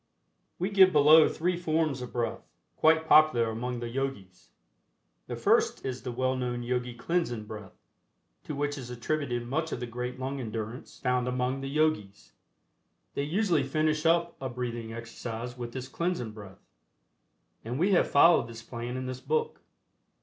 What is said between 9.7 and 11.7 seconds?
of the great lung endurance found among the